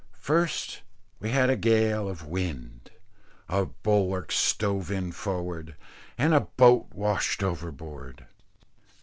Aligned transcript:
First 0.17 0.81
we 1.19 1.29
had 1.29 1.51
a 1.51 1.55
gale 1.55 2.09
of 2.09 2.25
wind, 2.25 2.89
our 3.47 3.65
bulwarks 3.67 4.35
stove 4.35 4.89
in 4.89 5.11
forward, 5.11 5.75
and 6.17 6.33
a 6.33 6.39
boat 6.57 6.87
washed 6.91 7.43
overboard. 7.43 8.25